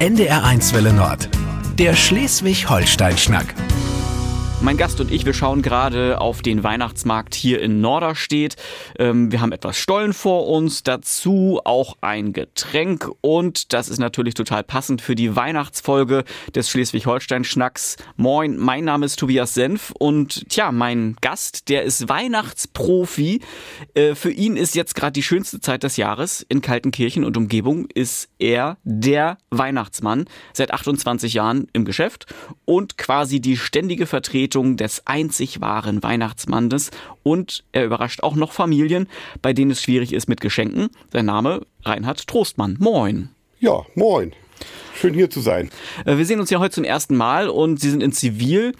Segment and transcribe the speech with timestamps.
[0.00, 1.28] NDR1 Welle Nord.
[1.78, 3.54] Der Schleswig-Holstein-Schnack.
[4.62, 8.56] Mein Gast und ich, wir schauen gerade auf den Weihnachtsmarkt hier in Norderstedt.
[8.98, 14.34] Ähm, wir haben etwas Stollen vor uns, dazu auch ein Getränk und das ist natürlich
[14.34, 17.96] total passend für die Weihnachtsfolge des Schleswig-Holstein-Schnacks.
[18.16, 23.40] Moin, mein Name ist Tobias Senf und tja, mein Gast, der ist Weihnachtsprofi.
[23.94, 26.44] Äh, für ihn ist jetzt gerade die schönste Zeit des Jahres.
[26.50, 32.26] In Kaltenkirchen und Umgebung ist er der Weihnachtsmann seit 28 Jahren im Geschäft
[32.66, 36.90] und quasi die ständige Vertretung Vertretung des einzig wahren Weihnachtsmannes
[37.22, 39.08] und er überrascht auch noch Familien,
[39.42, 40.88] bei denen es schwierig ist mit Geschenken.
[41.12, 42.76] Sein Name Reinhard Trostmann.
[42.80, 43.28] Moin.
[43.60, 44.32] Ja, moin.
[44.94, 45.70] Schön hier zu sein.
[46.04, 48.72] Äh, wir sehen uns ja heute zum ersten Mal und Sie sind in Zivil.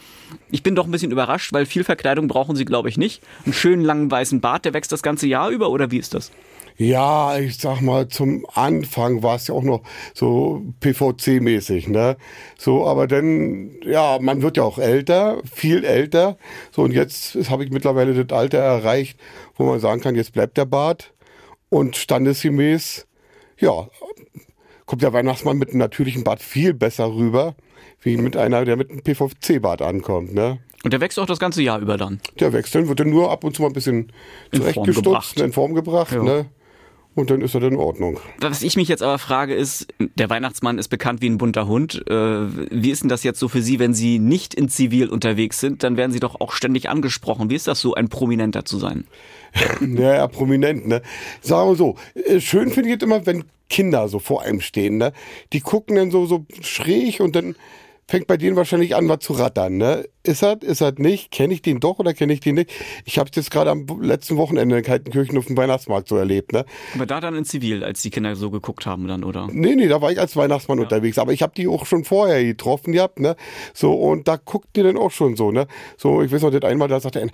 [0.51, 3.23] Ich bin doch ein bisschen überrascht, weil viel Verkleidung brauchen Sie, glaube ich, nicht.
[3.45, 6.33] Einen schönen langen weißen Bart, der wächst das ganze Jahr über oder wie ist das?
[6.81, 9.83] Ja, ich sag mal, zum Anfang war es ja auch noch
[10.15, 12.17] so PVC-mäßig, ne?
[12.57, 16.39] So, aber dann, ja, man wird ja auch älter, viel älter.
[16.71, 19.21] So, und jetzt habe ich mittlerweile das Alter erreicht,
[19.57, 21.13] wo man sagen kann, jetzt bleibt der Bart.
[21.69, 23.07] Und standesgemäß,
[23.59, 23.87] ja,
[24.87, 27.57] kommt der Weihnachtsmann mit einem natürlichen Bart viel besser rüber,
[28.01, 30.61] wie mit einer, der mit einem PVC-Bart ankommt, ne?
[30.83, 32.23] Und der wächst auch das ganze Jahr über dann?
[32.39, 34.11] Der wächst, dann wird er nur ab und zu mal ein bisschen
[34.51, 36.23] zurechtgestutzt, in Form gebracht, ja.
[36.23, 36.47] ne?
[37.15, 38.21] Und dann ist er in Ordnung.
[38.41, 42.05] Was ich mich jetzt aber frage ist, der Weihnachtsmann ist bekannt wie ein bunter Hund.
[42.09, 42.15] Äh,
[42.71, 45.83] wie ist denn das jetzt so für Sie, wenn Sie nicht in Zivil unterwegs sind?
[45.83, 47.51] Dann werden Sie doch auch ständig angesprochen.
[47.51, 49.05] Wie ist das so, ein Prominenter zu sein?
[49.81, 51.03] ja, ja, prominent, ne?
[51.41, 54.97] Sagen wir so, äh, schön finde ich es immer, wenn Kinder so vor einem stehen,
[54.97, 55.13] ne?
[55.53, 57.57] Die gucken dann so, so schräg und dann
[58.11, 59.77] fängt bei denen wahrscheinlich an, was zu rattern.
[59.77, 60.05] Ne?
[60.25, 61.31] Ist er, ist er nicht?
[61.31, 62.73] Kenne ich den doch oder kenne ich den nicht?
[63.05, 66.53] Ich habe es jetzt gerade am letzten Wochenende in Kaltenkirchen auf dem Weihnachtsmarkt so erlebt.
[66.53, 66.65] Ne?
[66.97, 69.47] Aber da dann in Zivil, als die Kinder so geguckt haben dann, oder?
[69.53, 70.85] Nee, nee, da war ich als Weihnachtsmann ja.
[70.85, 71.19] unterwegs.
[71.19, 73.21] Aber ich habe die auch schon vorher getroffen gehabt.
[73.21, 73.37] Ne?
[73.75, 75.53] So, und da guckt die dann auch schon so.
[75.53, 75.69] Ne?
[75.97, 77.29] So, ich weiß noch, das einmal, da sagte er,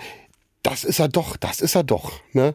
[0.63, 2.13] das ist er doch, das ist er doch.
[2.35, 2.55] Ne?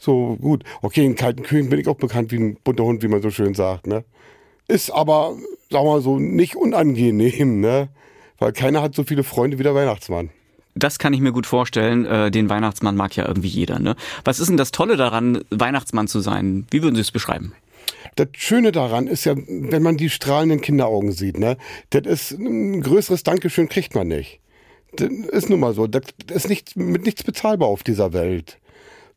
[0.00, 0.64] So, gut.
[0.82, 3.54] Okay, in Kaltenkirchen bin ich auch bekannt wie ein bunter Hund, wie man so schön
[3.54, 3.86] sagt.
[3.86, 4.04] Ne?
[4.66, 5.36] Ist aber,
[5.70, 7.88] sagen wir mal so, nicht unangenehm, ne?
[8.38, 10.30] Weil keiner hat so viele Freunde wie der Weihnachtsmann.
[10.74, 12.06] Das kann ich mir gut vorstellen.
[12.06, 13.78] Äh, den Weihnachtsmann mag ja irgendwie jeder.
[13.78, 13.96] Ne?
[14.24, 16.66] Was ist denn das Tolle daran, Weihnachtsmann zu sein?
[16.70, 17.52] Wie würden Sie es beschreiben?
[18.16, 21.56] Das Schöne daran ist ja, wenn man die strahlenden Kinderaugen sieht, ne?
[21.90, 24.40] Das ist ein größeres Dankeschön kriegt man nicht.
[24.96, 25.86] Das ist nun mal so.
[25.86, 26.02] Das
[26.32, 28.58] ist nicht, mit nichts bezahlbar auf dieser Welt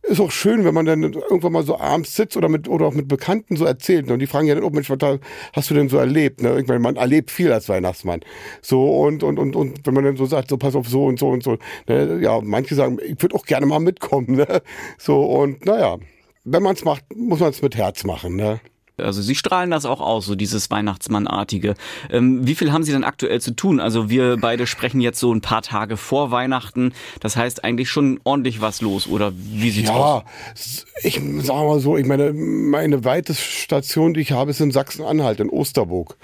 [0.04, 2.94] ist auch schön, wenn man dann irgendwann mal so abends sitzt oder mit oder auch
[2.94, 4.12] mit Bekannten so erzählt.
[4.12, 5.20] Und die fragen ja dann, oh Mensch, was
[5.54, 6.42] hast du denn so erlebt?
[6.42, 6.60] Ne?
[6.60, 8.20] Ich meine, man erlebt viel als Weihnachtsmann.
[8.62, 11.20] So und, und, und, und wenn man dann so sagt, so pass auf so und
[11.20, 11.58] so und so.
[11.88, 12.20] Ne?
[12.22, 14.24] Ja, manche sagen, ich würde auch gerne mal mitkommen.
[14.44, 14.62] Ne?
[14.98, 15.98] So und naja,
[16.44, 18.36] wenn man es macht, muss man es mit Herz machen.
[18.36, 18.60] Ne?
[18.98, 21.74] Also Sie strahlen das auch aus, so dieses Weihnachtsmannartige.
[22.12, 23.80] Ähm, wie viel haben Sie denn aktuell zu tun?
[23.80, 26.94] Also wir beide sprechen jetzt so ein paar Tage vor Weihnachten.
[27.20, 30.24] Das heißt eigentlich schon ordentlich was los, oder wie sieht's ja, aus?
[30.24, 34.72] Ja, ich sag mal so, ich meine, meine weiteste Station, die ich habe, ist in
[34.72, 36.16] Sachsen-Anhalt, in Osterburg.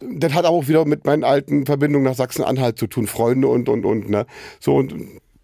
[0.00, 3.84] Das hat auch wieder mit meinen alten Verbindungen nach Sachsen-Anhalt zu tun, Freunde und, und,
[3.84, 4.26] und, ne.
[4.58, 4.94] So, und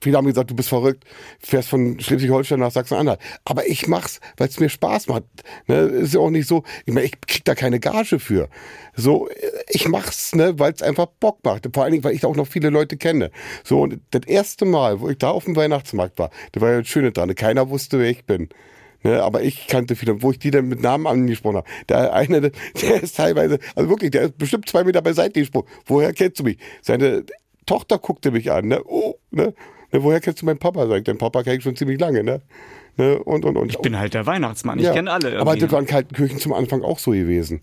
[0.06, 1.03] Viele haben gesagt, du bist verrückt,
[1.41, 3.19] fährst von Schleswig-Holstein nach Sachsen-Anhalt.
[3.44, 5.25] Aber ich mach's, weil es mir Spaß macht.
[5.67, 8.49] Ne, ist ja auch nicht so, ich meine, ich krieg da keine Gage für.
[8.94, 9.28] So,
[9.69, 11.67] ich mach's, ne, weil es einfach Bock macht.
[11.75, 13.33] Vor allen Dingen, weil ich da auch noch viele Leute kenne.
[13.65, 16.78] So, und das erste Mal, wo ich da auf dem Weihnachtsmarkt war, da war ja
[16.78, 17.34] das Schöne dran.
[17.34, 18.49] Keiner wusste, wer ich bin.
[19.03, 21.69] Ne, aber ich kannte viele, wo ich die dann mit Namen angesprochen habe.
[21.88, 25.67] Der eine, der ist teilweise, also wirklich, der ist bestimmt zwei Meter beiseite gesprungen.
[25.84, 26.59] Woher kennst du mich?
[26.81, 27.25] Seine
[27.67, 28.84] Tochter guckte mich an, ne?
[28.84, 29.53] Oh, ne?
[29.92, 30.86] Ne, woher kennst du meinen Papa?
[30.86, 32.42] Sagt dein Papa kenne ich schon ziemlich lange, ne?
[32.97, 33.19] ne?
[33.22, 33.70] Und, und, und.
[33.70, 35.38] Ich bin halt der Weihnachtsmann, ich kenne alle.
[35.38, 37.60] Aber das war in Kaltenkirchen zum Anfang auch so gewesen.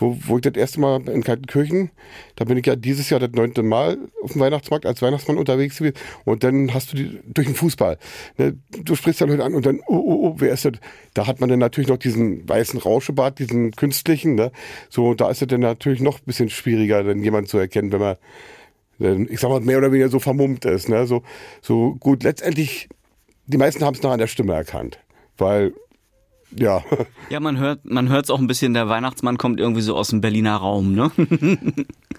[0.00, 1.90] Wo, wo ich das erste Mal in Kaltenkirchen,
[2.36, 5.78] da bin ich ja dieses Jahr das neunte Mal auf dem Weihnachtsmarkt als Weihnachtsmann unterwegs
[5.78, 5.96] gewesen.
[6.24, 7.98] Und dann hast du die durch den Fußball.
[8.36, 8.56] Ne?
[8.84, 10.74] Du sprichst dann Leute an und dann, oh, oh, oh, wer ist das?
[11.14, 14.36] Da hat man dann natürlich noch diesen weißen Rauschebart, diesen künstlichen.
[14.36, 14.52] Ne?
[14.88, 18.00] So, da ist es dann natürlich noch ein bisschen schwieriger, dann jemanden zu erkennen, wenn
[18.00, 18.16] man
[18.98, 20.88] ich sag mal, mehr oder weniger so vermummt ist.
[20.88, 21.06] Ne?
[21.06, 21.22] So,
[21.62, 22.88] so gut, letztendlich,
[23.46, 24.98] die meisten haben es noch an der Stimme erkannt.
[25.36, 25.72] Weil,
[26.56, 26.82] ja.
[27.30, 30.08] Ja, man hört man hört es auch ein bisschen, der Weihnachtsmann kommt irgendwie so aus
[30.08, 31.10] dem Berliner Raum, ne?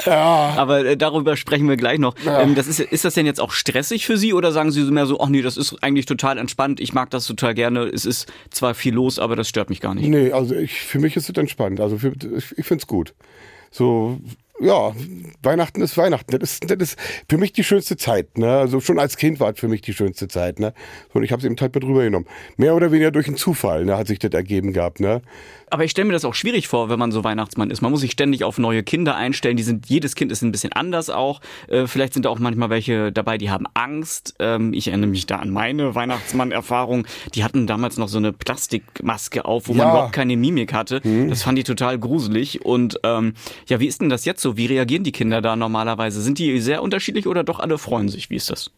[0.06, 0.54] Ja.
[0.56, 2.16] Aber äh, darüber sprechen wir gleich noch.
[2.24, 2.42] Ja.
[2.42, 5.06] Ähm, das ist, ist das denn jetzt auch stressig für Sie oder sagen Sie mehr
[5.06, 8.32] so, ach nee, das ist eigentlich total entspannt, ich mag das total gerne, es ist
[8.50, 10.08] zwar viel los, aber das stört mich gar nicht.
[10.08, 13.14] Nee, also ich, für mich ist es entspannt, also für, ich, ich finde es gut.
[13.72, 14.20] So,
[14.62, 14.92] ja,
[15.44, 16.38] Weihnachten ist Weihnachten.
[16.38, 18.38] Das ist, das ist für mich die schönste Zeit.
[18.38, 18.50] Ne?
[18.58, 20.60] Also schon als Kind war es für mich die schönste Zeit.
[20.60, 20.74] Ne?
[21.14, 22.28] Und ich habe es eben halt mit rübergenommen.
[22.58, 25.00] Mehr oder weniger durch einen Zufall ne, hat sich das ergeben gehabt.
[25.00, 25.22] Ne?
[25.72, 27.82] Aber ich stelle mir das auch schwierig vor, wenn man so Weihnachtsmann ist.
[27.82, 29.56] Man muss sich ständig auf neue Kinder einstellen.
[29.56, 31.42] Die sind, jedes Kind ist ein bisschen anders auch.
[31.68, 34.36] Äh, vielleicht sind da auch manchmal welche dabei, die haben Angst.
[34.40, 37.06] Ähm, ich erinnere mich da an meine Weihnachtsmann-Erfahrung.
[37.36, 39.78] Die hatten damals noch so eine Plastikmaske auf, wo Ja.
[39.86, 41.02] man überhaupt keine Mimik hatte.
[41.30, 42.66] Das fand ich total gruselig.
[42.66, 43.34] Und ähm,
[43.68, 44.49] ja, wie ist denn das jetzt so?
[44.58, 46.22] Wie reagieren die Kinder da normalerweise?
[46.22, 48.30] Sind die sehr unterschiedlich oder doch alle freuen sich?
[48.30, 48.72] Wie ist das?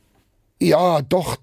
[0.59, 1.37] Ja, doch.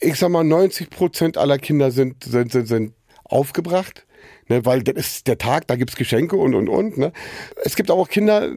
[0.00, 2.92] Ich sag mal, 90 Prozent aller Kinder sind, sind, sind, sind
[3.24, 4.06] aufgebracht.
[4.48, 6.96] Ne, weil das ist der Tag, da gibt's Geschenke und und und.
[6.98, 7.12] Ne.
[7.64, 8.52] Es gibt auch Kinder,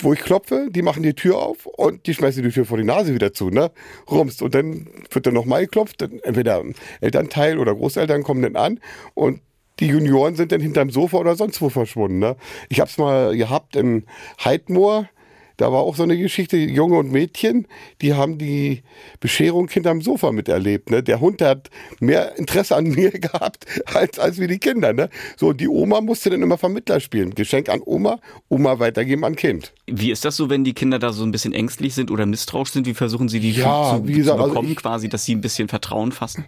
[0.00, 2.84] wo ich klopfe, die machen die Tür auf und die schmeißen die Tür vor die
[2.84, 3.70] Nase wieder zu, ne?
[4.10, 4.42] Rumst.
[4.42, 6.02] Und dann wird dann nochmal geklopft.
[6.02, 6.64] Entweder
[7.00, 8.80] Elternteil oder Großeltern kommen dann an
[9.14, 9.40] und
[9.80, 12.18] die Junioren sind dann hinterm Sofa oder sonst wo verschwunden.
[12.20, 12.36] Ne?
[12.68, 14.04] Ich hab's mal gehabt in
[14.44, 15.08] Heidmoor.
[15.56, 17.66] Da war auch so eine Geschichte, Junge und Mädchen,
[18.00, 18.82] die haben die
[19.20, 20.88] Bescherung hinterm Sofa miterlebt.
[20.90, 21.02] Ne?
[21.02, 21.68] Der Hund hat
[22.00, 24.94] mehr Interesse an mir gehabt, als, als wie die Kinder.
[24.94, 25.10] Ne?
[25.36, 27.34] So, die Oma musste dann immer Vermittler spielen.
[27.34, 29.74] Geschenk an Oma, Oma weitergeben an Kind.
[29.86, 32.70] Wie ist das so, wenn die Kinder da so ein bisschen ängstlich sind oder misstrauisch
[32.70, 32.86] sind?
[32.86, 35.34] Wie versuchen sie die Ja, zu, wie gesagt, zu also bekommen, ich- quasi, dass sie
[35.34, 36.46] ein bisschen Vertrauen fassen?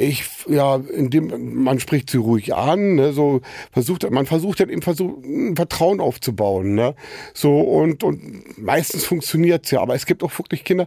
[0.00, 4.82] Ich, ja, indem man spricht sie ruhig an, ne, so versucht, man versucht dann eben
[4.82, 6.94] versucht, ein Vertrauen aufzubauen, ne,
[7.34, 10.86] so und und meistens funktioniert's ja, aber es gibt auch wirklich Kinder,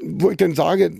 [0.00, 0.92] wo ich dann sage,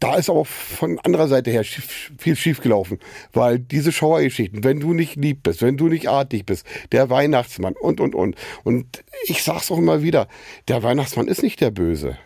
[0.00, 3.00] da ist aber von anderer Seite her schief, viel schief gelaufen,
[3.32, 7.74] weil diese Schauergeschichten, wenn du nicht lieb bist, wenn du nicht artig bist, der Weihnachtsmann
[7.74, 10.28] und und und und ich sag's auch immer wieder,
[10.68, 12.16] der Weihnachtsmann ist nicht der Böse.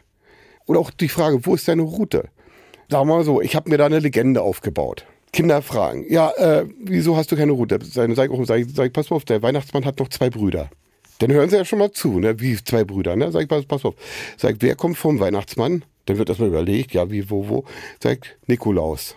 [0.66, 2.28] Oder auch die Frage, wo ist deine Route?
[2.92, 5.04] Wir mal so, ich habe mir da eine Legende aufgebaut.
[5.32, 7.78] Kinder fragen, ja, äh, wieso hast du keine Route?
[7.82, 10.68] Sag ich, auch, sag, ich, sag ich, pass auf, der Weihnachtsmann hat noch zwei Brüder.
[11.20, 12.38] Dann hören sie ja schon mal zu, ne?
[12.40, 13.16] wie zwei Brüder.
[13.16, 13.32] Ne?
[13.32, 13.94] Sag ich, pass, pass auf.
[14.36, 15.84] Sag wer kommt vom Weihnachtsmann?
[16.04, 17.64] Dann wird erstmal überlegt, ja, wie, wo, wo.
[18.02, 19.16] Sag ich, Nikolaus.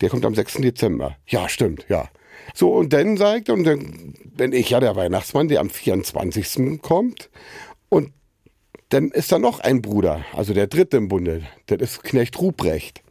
[0.00, 0.54] Der kommt am 6.
[0.54, 1.16] Dezember.
[1.28, 2.08] Ja, stimmt, ja.
[2.52, 6.80] So, und dann sagt und dann bin ich ja der Weihnachtsmann, der am 24.
[6.82, 7.30] kommt.
[7.88, 8.10] Und
[8.88, 11.42] dann ist da noch ein Bruder, also der dritte im Bunde.
[11.66, 13.03] Das ist Knecht Ruprecht.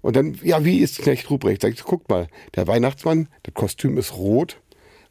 [0.00, 1.62] Und dann, ja, wie ist Knecht Ruprecht?
[1.62, 4.60] Sag ich, guck mal, der Weihnachtsmann, das Kostüm ist rot,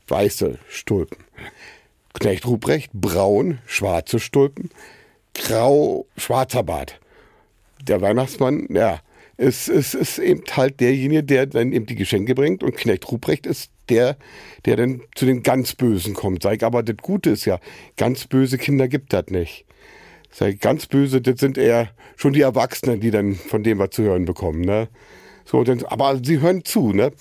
[0.07, 1.17] weiße Stulpen.
[2.13, 4.69] Knecht Ruprecht, braun, schwarze Stulpen,
[5.33, 6.99] grau, schwarzer Bart.
[7.81, 9.01] Der Weihnachtsmann, ja,
[9.37, 13.45] ist, ist, ist eben halt derjenige, der dann eben die Geschenke bringt und Knecht Ruprecht
[13.45, 14.17] ist der,
[14.65, 16.43] der dann zu den ganz Bösen kommt.
[16.43, 17.59] Sag ich, aber das Gute ist ja,
[17.95, 19.65] ganz böse Kinder gibt das nicht.
[20.39, 24.03] Ich, ganz böse, das sind eher schon die Erwachsenen, die dann von dem was zu
[24.03, 24.87] hören bekommen, ne?
[25.45, 27.11] So, dann, aber sie hören zu, ne?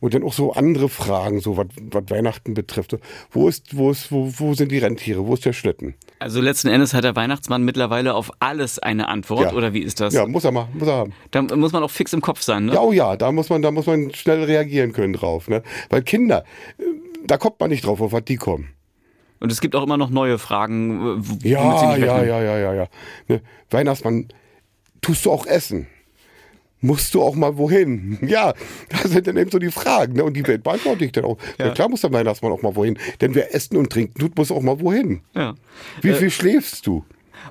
[0.00, 2.90] Und dann auch so andere Fragen, so was, was Weihnachten betrifft.
[2.90, 2.98] So,
[3.30, 5.26] Wo ist, wo ist, wo, wo sind die Rentiere?
[5.26, 5.94] Wo ist der Schlitten?
[6.18, 9.52] Also letzten Endes hat der Weihnachtsmann mittlerweile auf alles eine Antwort, Ja.
[9.54, 10.12] oder wie ist das?
[10.12, 11.12] Ja, muss er mal, muss er haben.
[11.30, 12.74] Da muss man auch fix im Kopf sein, ne?
[12.74, 15.62] Ja, oh ja, da muss man, da muss man schnell reagieren können drauf, ne?
[15.88, 16.44] Weil Kinder,
[16.78, 16.82] äh,
[17.26, 18.73] da kommt man nicht drauf, auf was die kommen.
[19.40, 22.86] Und es gibt auch immer noch neue Fragen, Ja, ja, ja, ja, ja, ja.
[23.28, 23.42] Ne?
[23.70, 24.28] Weihnachtsmann,
[25.00, 25.86] tust du auch essen?
[26.80, 28.18] Musst du auch mal wohin?
[28.26, 28.52] Ja,
[28.90, 30.14] das sind dann eben so die Fragen.
[30.14, 30.24] Ne?
[30.24, 31.38] Und die Welt beantworte ich dann auch.
[31.58, 31.70] Ja.
[31.70, 32.98] klar muss der Weihnachtsmann auch mal wohin.
[33.20, 35.22] Denn wer essen und trinken tut, muss auch mal wohin.
[35.34, 35.54] Ja.
[36.02, 37.04] Wie viel schläfst du?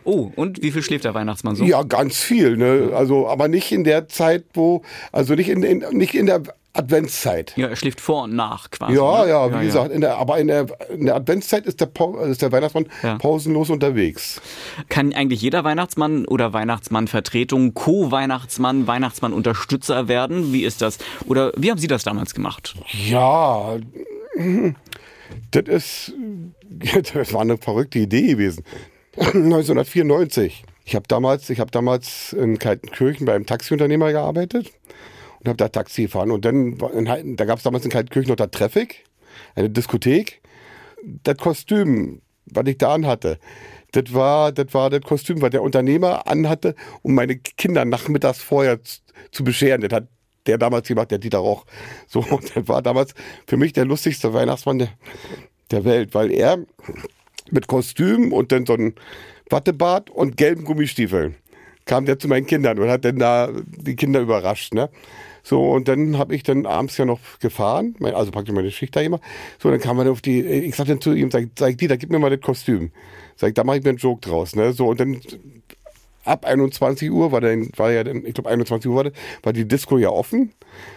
[0.03, 1.63] Oh, und wie viel schläft der Weihnachtsmann so?
[1.63, 2.57] Ja, ganz viel.
[2.57, 2.91] Ne?
[2.94, 4.81] Also, aber nicht in der Zeit, wo,
[5.12, 6.44] also nicht in, in, nicht in der
[6.75, 7.53] Adventszeit.
[7.55, 8.95] Ja, er schläft vor und nach quasi.
[8.95, 9.29] Ja, ne?
[9.29, 11.89] ja, wie gesagt, in der, aber in der, in der Adventszeit ist der,
[12.27, 13.17] ist der Weihnachtsmann Ja.
[13.19, 14.41] pausenlos unterwegs.
[14.89, 20.51] Kann eigentlich jeder Weihnachtsmann oder Weihnachtsmannvertretung Co-Weihnachtsmann, Weihnachtsmann-Unterstützer werden?
[20.51, 20.98] Wie ist das?
[21.27, 22.74] Oder wie haben Sie das damals gemacht?
[23.07, 23.77] Ja,
[25.51, 26.13] das ist,
[27.13, 28.63] das war eine verrückte Idee gewesen.
[29.17, 30.63] 1994.
[30.86, 34.71] Ich habe damals, ich habe damals in Kaltenkirchen bei einem Taxiunternehmer gearbeitet
[35.43, 36.31] und habe da Taxi gefahren.
[36.31, 39.03] Und dann, in, da gab es damals in Kaltenkirchen noch das Traffic,
[39.55, 40.41] eine Diskothek.
[41.23, 43.39] Das Kostüm, was ich da anhatte,
[43.91, 48.79] das war, das war das Kostüm, was der Unternehmer anhatte, um meine Kinder nachmittags vorher
[49.31, 49.81] zu bescheren.
[49.81, 50.07] Das hat
[50.45, 51.65] der damals gemacht, der Dieter Roch.
[52.07, 53.13] So, und das war damals
[53.45, 54.89] für mich der lustigste Weihnachtsmann der,
[55.71, 56.59] der Welt, weil er
[57.51, 58.95] mit Kostüm und dann so ein
[59.50, 61.35] Wattebart und gelben Gummistiefeln
[61.85, 64.89] kam der zu meinen Kindern und hat dann da die Kinder überrascht, ne?
[65.43, 68.95] So, und dann habe ich dann abends ja noch gefahren, mein- also praktisch meine Schicht
[68.95, 69.19] da immer.
[69.59, 72.09] So, dann kam man auf die, ich sag dann zu ihm, sag, sag Dieter, gib
[72.09, 72.91] mir mal das Kostüm.
[73.35, 74.71] Sag, da mache ich mir einen Joke draus, ne?
[74.71, 75.19] So, und dann
[76.23, 79.51] ab 21 Uhr war dann, war ja dann, ich glaube 21 Uhr war, das, war
[79.51, 80.53] die Disco ja offen.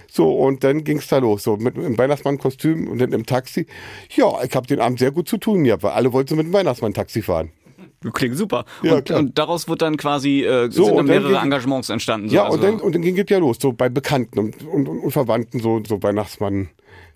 [0.09, 3.67] So, und dann ging's da los, so mit dem Weihnachtsmann-Kostüm und dann im Taxi.
[4.15, 6.53] Ja, ich habe den Abend sehr gut zu tun gehabt, weil alle wollten mit dem
[6.53, 7.51] Weihnachtsmann-Taxi fahren.
[8.15, 8.65] Klingt super.
[8.83, 11.43] Ja, und, und daraus wird dann quasi äh, So, sind dann und dann mehrere ging-
[11.43, 12.29] Engagements entstanden.
[12.29, 14.63] So, Ja, also, und dann, und dann ging es ja los, so bei Bekannten und,
[14.67, 16.69] und, und Verwandten, so, so Weihnachtsmann,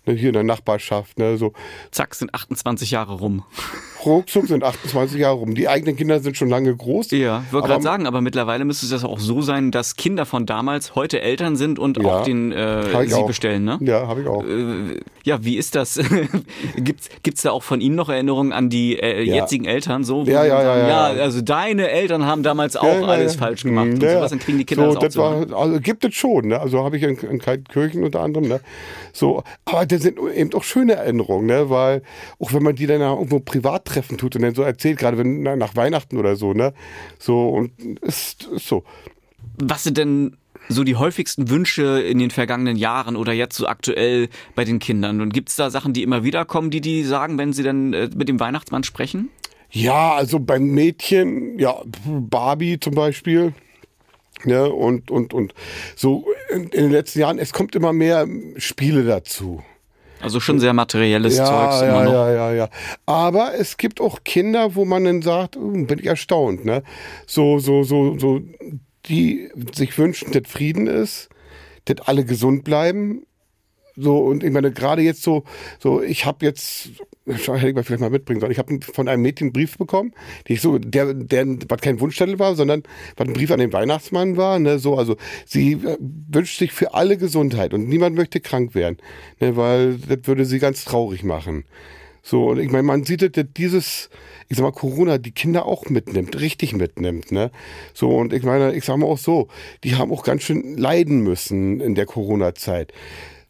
[0.05, 1.53] ne, hier in der Nachbarschaft, ne, so.
[1.91, 3.43] zack, sind 28 Jahre rum.
[4.05, 5.55] Ruckzuck sind 28 Jahre rum.
[5.55, 7.11] Die eigenen Kinder sind schon lange groß.
[7.11, 10.25] Ja, ich wollte gerade sagen, aber mittlerweile müsste es das auch so sein, dass Kinder
[10.25, 13.27] von damals heute Eltern sind und Ja, auch den äh, sie auch.
[13.27, 13.77] bestellen, ne?
[13.81, 14.43] Ja, habe ich auch.
[14.43, 15.99] Äh, Ja, wie ist das?
[16.75, 19.35] gibt's, gibt's da auch von Ihnen noch Erinnerungen an die äh, Ja.
[19.35, 20.03] jetzigen Eltern?
[20.03, 21.21] So, Ja, ja, sagen, ja, ja.
[21.21, 23.39] also deine Eltern haben damals auch Ja, ja, alles ja.
[23.39, 24.15] falsch gemacht und ja, ja.
[24.17, 26.59] sowas, dann kriegen die Kinder so, das auch das war, also gibt es schon, ne?
[26.59, 28.59] Also habe ich in, in Kaltenkirchen unter anderem, ne?
[29.13, 31.69] So, aber das sind eben auch schöne Erinnerungen, ne?
[31.69, 32.01] Weil
[32.39, 35.43] auch wenn man die dann irgendwo privat treffen tut und dann so erzählt, gerade wenn
[35.43, 36.73] na, nach Weihnachten oder so, ne?
[37.19, 37.71] So und
[38.01, 38.83] ist, ist so.
[39.57, 40.37] Was sind denn
[40.69, 45.21] so die häufigsten Wünsche in den vergangenen Jahren oder jetzt so aktuell bei den Kindern?
[45.21, 48.09] Und gibt's da Sachen, die immer wieder kommen, die die sagen, wenn sie dann äh,
[48.15, 49.29] mit dem Weihnachtsmann sprechen?
[49.71, 53.53] Ja, also beim Mädchen, ja, Barbie zum Beispiel.
[54.43, 55.53] Ne, und, und, und
[55.95, 59.61] so in, in den letzten Jahren, es kommt immer mehr Spiele dazu.
[60.21, 62.13] Also schon sehr materielles ja, Zeugs ja, immer noch.
[62.13, 62.69] ja, ja, ja.
[63.05, 66.83] Aber es gibt auch Kinder, wo man dann sagt, oh, bin ich erstaunt, ne?
[67.25, 68.41] So, so, so, so,
[69.05, 71.29] die sich wünschen, dass Frieden ist,
[71.85, 73.23] dass alle gesund bleiben.
[74.01, 75.43] So, und ich meine, gerade jetzt so,
[75.77, 76.89] so, ich habe jetzt,
[77.27, 80.13] hätte ich mal vielleicht mal mitbringen sollen, ich habe von einem Mädchen einen Brief bekommen,
[80.47, 82.81] die ich so, der, der, was kein Wunschzettel war, sondern
[83.15, 86.95] was ein Brief an den Weihnachtsmann war, ne, so, also, sie äh, wünscht sich für
[86.95, 88.97] alle Gesundheit und niemand möchte krank werden,
[89.39, 91.65] ne, weil das würde sie ganz traurig machen.
[92.23, 94.09] So, und ich meine, man sieht, dass dieses,
[94.47, 97.51] ich sag mal, Corona die Kinder auch mitnimmt, richtig mitnimmt, ne?
[97.93, 99.47] So, und ich meine, ich sag mal auch so,
[99.83, 102.93] die haben auch ganz schön leiden müssen in der Corona-Zeit.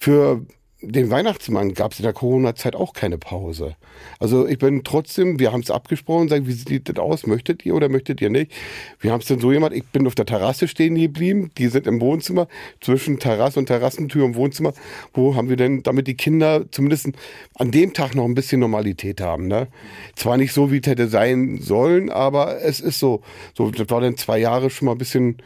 [0.01, 0.41] Für
[0.81, 3.75] den Weihnachtsmann gab es in der Corona-Zeit auch keine Pause.
[4.19, 7.27] Also ich bin trotzdem, wir haben es abgesprochen, sagen, wie sieht das aus?
[7.27, 8.51] Möchtet ihr oder möchtet ihr nicht?
[8.99, 11.85] Wir haben es dann so gemacht, ich bin auf der Terrasse stehen geblieben, die sind
[11.85, 12.47] im Wohnzimmer,
[12.79, 14.73] zwischen Terrasse und Terrassentür im Wohnzimmer,
[15.13, 17.09] wo haben wir denn, damit die Kinder zumindest
[17.53, 19.47] an dem Tag noch ein bisschen Normalität haben.
[19.47, 19.67] Ne?
[20.15, 23.21] Zwar nicht so, wie es hätte sein sollen, aber es ist so.
[23.55, 23.69] so.
[23.69, 25.37] Das war dann zwei Jahre schon mal ein bisschen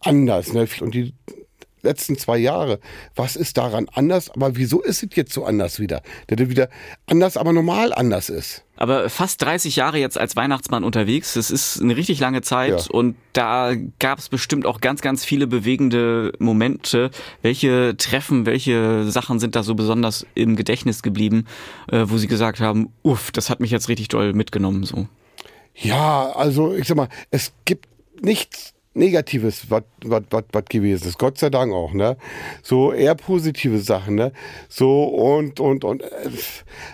[0.00, 0.54] anders.
[0.54, 0.66] Ne?
[0.80, 1.12] Und die
[1.82, 2.78] letzten zwei Jahre.
[3.14, 4.30] Was ist daran anders?
[4.30, 6.02] Aber wieso ist es jetzt so anders wieder?
[6.28, 6.68] Der das wieder
[7.06, 8.64] anders, aber normal anders ist.
[8.76, 12.90] Aber fast 30 Jahre jetzt als Weihnachtsmann unterwegs, das ist eine richtig lange Zeit Ja.
[12.90, 17.10] und da gab es bestimmt auch ganz, ganz viele bewegende Momente.
[17.42, 21.46] Welche Treffen, welche Sachen sind da so besonders im Gedächtnis geblieben,
[21.90, 25.06] äh, wo Sie gesagt haben, uff, das hat mich jetzt richtig doll mitgenommen so.
[25.74, 27.86] Ja, also ich sag mal, es gibt
[28.20, 29.84] nichts Negatives, was
[30.68, 31.18] gewesen ist.
[31.18, 32.16] Gott sei Dank auch, ne?
[32.62, 34.32] So eher positive Sachen, ne?
[34.68, 36.30] So und und und äh,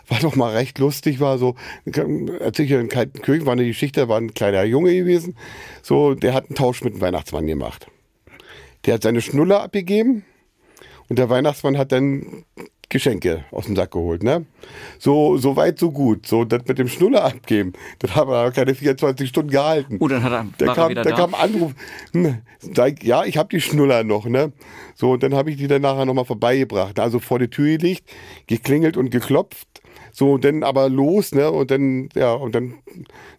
[0.09, 4.19] war doch mal recht lustig, war so, erzähl ich in Kaltenkirchen, war eine Geschichte, war
[4.21, 5.37] ein kleiner Junge gewesen,
[5.83, 7.89] so, der hat einen Tausch mit dem Weihnachtsmann gemacht.
[8.87, 10.25] Der hat seine Schnuller abgegeben
[11.09, 12.45] und der Weihnachtsmann hat dann
[12.91, 14.47] Geschenke aus dem Sack geholt, ne?
[14.99, 16.27] So, so weit, so gut.
[16.27, 19.97] So, das mit dem Schnuller abgeben, das haben wir aber keine 24 Stunden gehalten.
[20.01, 21.17] Oh, dann hat er, Da er kam, wieder da da.
[21.17, 21.73] kam ein Anruf.
[22.13, 24.53] Hm, sag Ja, ich habe die Schnuller noch, ne?
[24.95, 26.99] So, und dann habe ich die dann nachher nochmal vorbeigebracht.
[26.99, 28.09] Also vor die Tür gelegt,
[28.47, 29.69] geklingelt und geklopft.
[30.11, 31.51] So, und dann aber los, ne?
[31.51, 32.75] Und dann, ja, und dann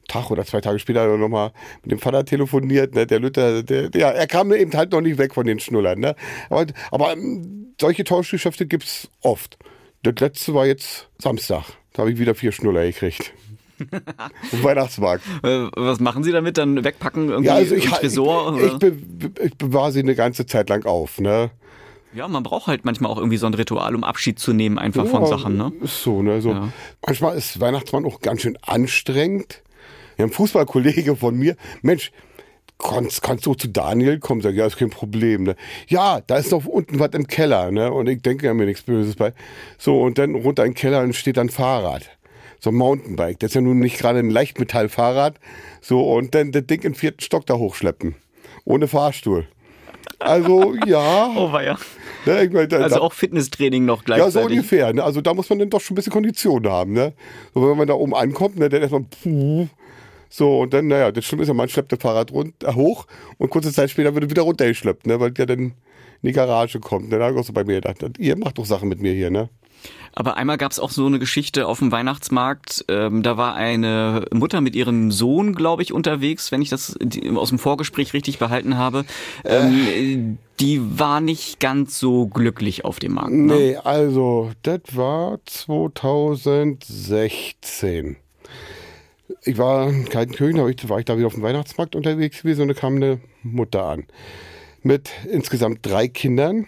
[0.07, 1.51] Tag oder zwei Tage später nochmal
[1.83, 3.05] mit dem Vater telefoniert, ne?
[3.07, 6.15] Der Luther, der, ja, er kam eben halt noch nicht weg von den Schnullern, ne?
[6.49, 9.57] Aber, aber ähm, solche Tauschgeschäfte gibt's oft.
[10.03, 11.65] Das letzte war jetzt Samstag.
[11.93, 13.33] Da habe ich wieder vier Schnuller gekriegt.
[14.51, 15.23] Weihnachtsmarkt.
[15.43, 16.57] Äh, was machen Sie damit?
[16.57, 18.57] Dann wegpacken irgendwie Ja, also ich, Tresor?
[18.59, 18.97] ich, ich, be,
[19.43, 21.51] ich bewahre sie eine ganze Zeit lang auf, ne?
[22.13, 25.05] ja, man braucht halt manchmal auch irgendwie so ein Ritual, um Abschied zu nehmen einfach
[25.05, 25.71] von Ja, Sachen, ne?
[25.83, 26.41] So, ne?
[26.41, 26.51] So.
[26.51, 26.69] Ja.
[27.05, 29.61] Manchmal ist Weihnachtsmann auch ganz schön anstrengend.
[30.15, 32.11] Wir haben einen Fußballkollege von mir, Mensch,
[32.79, 34.41] kannst, kannst du zu Daniel kommen?
[34.41, 35.55] Sag, ja, ist kein Problem, ne?
[35.87, 37.91] Ja, da ist noch unten was im Keller, ne?
[37.91, 39.33] Und ich denke ja mir nichts Böses bei.
[39.77, 42.09] So, und dann runter in den Keller und steht dann Fahrrad.
[42.59, 43.39] So ein Mountainbike.
[43.39, 45.39] Das ist ja nun nicht gerade ein Leichtmetallfahrrad.
[45.81, 48.15] So, und dann das Ding im vierten Stock da hochschleppen.
[48.65, 49.47] Ohne Fahrstuhl.
[50.19, 51.31] Also, ja.
[51.35, 51.77] Oh, war ja.
[52.25, 54.33] Ne, ich meine, da, Also auch Fitnesstraining noch ja, gleichzeitig.
[54.33, 54.93] so ungefähr.
[54.93, 55.03] Ne?
[55.03, 56.93] Also da muss man dann doch schon ein bisschen Kondition haben.
[56.93, 57.13] Ne?
[57.53, 59.67] So, wenn man da oben ankommt, ne, dann erstmal puh,
[60.29, 63.07] so und dann, naja, das Schlimme ist ja, man schleppt das Fahrrad runter, hoch
[63.37, 65.19] und kurze Zeit später wird es wieder runtergeschleppt, ne?
[65.19, 65.73] weil der dann in
[66.23, 67.09] die Garage kommt.
[67.09, 67.17] Ne?
[67.17, 69.29] Da habe ich auch so bei mir gedacht, ihr macht doch Sachen mit mir hier,
[69.29, 69.49] ne?
[70.13, 72.85] Aber einmal gab es auch so eine Geschichte auf dem Weihnachtsmarkt.
[72.89, 76.97] Ähm, da war eine Mutter mit ihrem Sohn, glaube ich, unterwegs, wenn ich das
[77.35, 79.05] aus dem Vorgespräch richtig behalten habe.
[79.45, 80.17] Ähm, äh.
[80.59, 83.31] Die war nicht ganz so glücklich auf dem Markt.
[83.31, 83.53] Ne?
[83.53, 88.17] Nee, also das war 2016.
[89.43, 92.67] Ich war in Kaltenkirchen, da war ich da wieder auf dem Weihnachtsmarkt unterwegs gewesen und
[92.69, 94.05] da kam eine Mutter an.
[94.81, 96.67] Mit insgesamt drei Kindern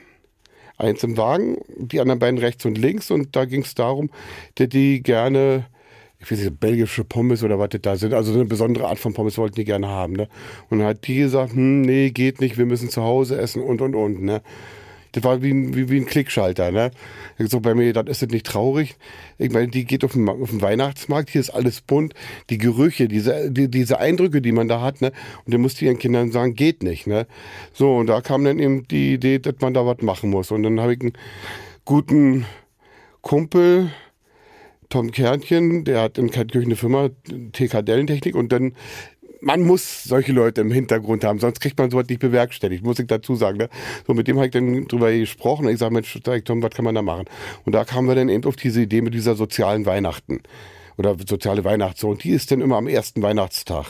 [0.81, 3.11] eins im Wagen, die anderen beiden rechts und links.
[3.11, 4.09] Und da ging es darum,
[4.55, 5.67] dass die gerne,
[6.19, 9.13] ich weiß nicht, belgische Pommes oder was das da sind, also eine besondere Art von
[9.13, 10.13] Pommes wollten die gerne haben.
[10.13, 10.27] Ne?
[10.69, 13.81] Und dann hat die gesagt, hm, nee, geht nicht, wir müssen zu Hause essen und
[13.81, 14.21] und und.
[14.21, 14.41] Ne?
[15.13, 16.71] Das war wie ein, wie, wie ein Klickschalter.
[16.71, 16.91] Ne?
[17.37, 18.95] So bei mir, das ist das nicht traurig.
[19.37, 22.13] Ich meine, die geht auf den, auf den Weihnachtsmarkt, hier ist alles bunt.
[22.49, 25.11] Die Gerüche, diese, die, diese Eindrücke, die man da hat, ne?
[25.45, 27.07] Und dann musste ihren Kindern sagen, geht nicht.
[27.07, 27.27] Ne?
[27.73, 30.51] So, und da kam dann eben die Idee, dass man da was machen muss.
[30.51, 31.13] Und dann habe ich einen
[31.85, 32.45] guten
[33.21, 33.91] Kumpel,
[34.89, 37.09] Tom Kernchen, der hat in Kaltkirchen eine Firma,
[37.53, 38.73] TK Dellentechnik, und dann
[39.41, 43.07] man muss solche Leute im Hintergrund haben, sonst kriegt man sowas nicht bewerkstelligt, muss ich
[43.07, 43.57] dazu sagen.
[43.57, 43.69] Ne?
[44.07, 46.85] So, mit dem habe ich dann drüber gesprochen und ich sage, Mensch, Tom, was kann
[46.85, 47.25] man da machen?
[47.65, 50.41] Und da kamen wir dann eben auf diese Idee mit dieser sozialen Weihnachten
[50.97, 52.17] oder soziale Weihnachtszone.
[52.17, 53.85] Die ist dann immer am ersten Weihnachtstag.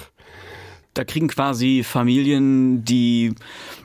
[0.93, 3.33] Da kriegen quasi Familien, die,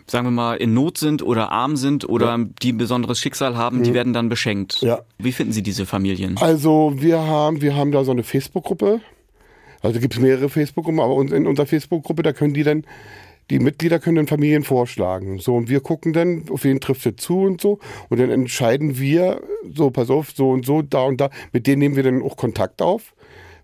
[0.08, 2.44] sagen wir mal, in Not sind oder arm sind oder ja.
[2.62, 3.82] die ein besonderes Schicksal haben, mhm.
[3.84, 4.82] die werden dann beschenkt.
[4.82, 5.02] Ja.
[5.18, 6.36] Wie finden Sie diese Familien?
[6.38, 9.00] Also wir haben, wir haben da so eine Facebook-Gruppe,
[9.86, 12.84] also gibt es mehrere Facebook-Gruppen, aber in unserer Facebook-Gruppe, da können die dann,
[13.50, 15.38] die Mitglieder können dann Familien vorschlagen.
[15.38, 17.78] So, und wir gucken dann, auf wen trifft es zu und so.
[18.08, 19.40] Und dann entscheiden wir,
[19.74, 21.30] so, pass auf, so und so, da und da.
[21.52, 23.14] Mit denen nehmen wir dann auch Kontakt auf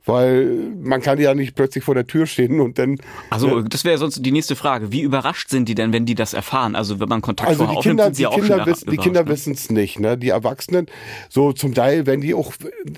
[0.05, 0.47] weil
[0.83, 2.99] man kann ja nicht plötzlich vor der Tür stehen und dann.
[3.31, 4.93] Also äh, das wäre sonst die nächste Frage.
[4.93, 6.75] Wie überrascht sind die denn, wenn die das erfahren?
[6.75, 9.29] Also wenn man Kontakt also die Kinder, aufnimmt, die, die Kinder, wissen, die Kinder ne?
[9.31, 10.01] wissen es nicht.
[10.01, 10.19] Ne?
[10.19, 10.87] Die Erwachsenen,
[11.29, 12.53] so zum Teil, wenn die auch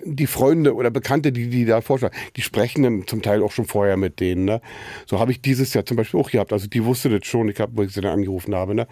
[0.05, 3.67] die Freunde oder Bekannte, die die da vorschlagen, die sprechen dann zum Teil auch schon
[3.67, 4.45] vorher mit denen.
[4.45, 4.61] Ne?
[5.07, 6.53] So habe ich dieses Jahr zum Beispiel auch gehabt.
[6.53, 8.75] Also die wusste das schon, ich hab, wo ich sie dann angerufen habe.
[8.75, 8.87] Ne?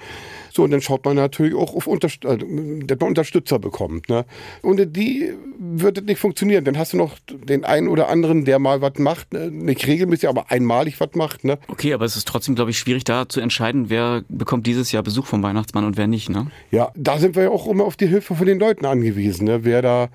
[0.52, 4.09] So und dann schaut man natürlich auch auf Unterst äh, dass man Unterstützer bekommt.
[4.09, 4.25] Ne?
[4.62, 6.64] Und die würde nicht funktionieren.
[6.64, 9.50] Dann hast du noch den einen oder anderen, der mal was macht, ne?
[9.50, 11.44] nicht regelmäßig, aber einmalig was macht.
[11.44, 11.59] Ne?
[11.68, 15.02] Okay, aber es ist trotzdem, glaube ich, schwierig da zu entscheiden, wer bekommt dieses Jahr
[15.02, 16.28] Besuch vom Weihnachtsmann und wer nicht.
[16.28, 16.47] Ne?
[16.71, 19.47] Ja, da sind wir ja auch immer auf die Hilfe von den Leuten angewiesen.
[19.47, 19.64] Ne?
[19.64, 20.09] Wer da,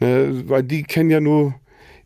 [0.00, 0.44] ne?
[0.46, 1.54] weil die kennen ja nur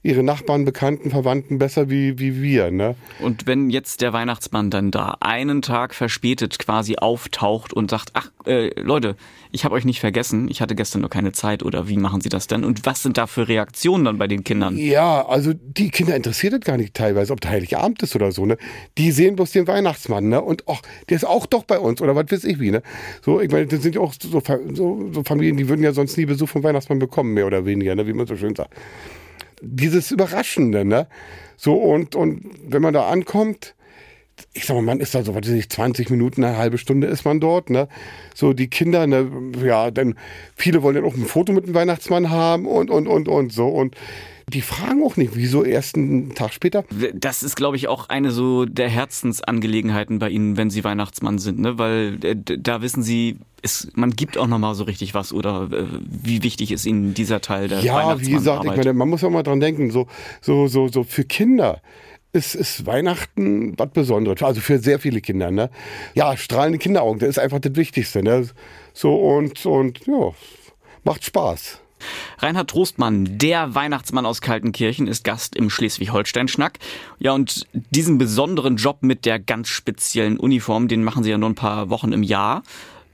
[0.03, 2.71] ihre Nachbarn, Bekannten, Verwandten besser wie, wie wir.
[2.71, 2.95] Ne?
[3.21, 8.31] Und wenn jetzt der Weihnachtsmann dann da einen Tag verspätet quasi auftaucht und sagt, ach
[8.47, 9.17] äh, Leute,
[9.51, 12.29] ich habe euch nicht vergessen, ich hatte gestern nur keine Zeit oder wie machen Sie
[12.29, 12.65] das denn?
[12.65, 14.77] Und was sind da für Reaktionen dann bei den Kindern?
[14.77, 18.47] Ja, also die Kinder interessiert es gar nicht teilweise, ob der Heiligabend ist oder so.
[18.47, 18.57] Ne?
[18.99, 20.41] Die sehen bloß den Weihnachtsmann ne?
[20.41, 22.71] und ach, der ist auch doch bei uns oder was weiß ich wie.
[22.71, 22.83] Ne?
[23.25, 24.41] So, ich meine, das sind ja auch so,
[24.75, 27.95] so, so Familien, die würden ja sonst nie Besuch vom Weihnachtsmann bekommen, mehr oder weniger,
[27.95, 28.07] ne?
[28.07, 28.75] wie man so schön sagt
[29.63, 31.07] dieses Überraschende, ne?
[31.57, 33.75] So, und, und wenn man da ankommt,
[34.53, 37.09] ich sag mal, man ist da so, was weiß ich, 20 Minuten, eine halbe Stunde
[37.09, 37.89] ist man dort, ne?
[38.35, 39.31] So, die Kinder, ne,
[39.65, 40.15] ja, denn
[40.55, 43.69] viele wollen dann auch ein Foto mit dem Weihnachtsmann haben und, und, und, und so.
[43.69, 43.97] Und
[44.49, 46.85] die fragen auch nicht, wieso erst einen Tag später.
[47.15, 51.59] Das ist, glaube ich, auch eine so der Herzensangelegenheiten bei Ihnen, wenn Sie Weihnachtsmann sind,
[51.59, 51.79] ne?
[51.79, 55.85] Weil äh, da wissen Sie, es, man gibt auch nochmal so richtig was oder äh,
[56.07, 59.31] wie wichtig ist Ihnen dieser Teil der Ja, wie gesagt, ich meine, man muss auch
[59.31, 60.07] mal dran denken, so,
[60.41, 61.81] so, so, so für Kinder
[62.33, 64.43] ist, ist Weihnachten was Besonderes.
[64.43, 65.71] Also für sehr viele Kinder, ne?
[66.15, 68.49] Ja, strahlende Kinderaugen, das ist einfach das Wichtigste, ne?
[68.93, 70.33] So und, und ja,
[71.05, 71.81] macht Spaß.
[72.39, 76.79] Reinhard Trostmann, der Weihnachtsmann aus Kaltenkirchen, ist Gast im Schleswig-Holstein-Schnack.
[77.19, 81.51] Ja, und diesen besonderen Job mit der ganz speziellen Uniform, den machen Sie ja nur
[81.51, 82.63] ein paar Wochen im Jahr.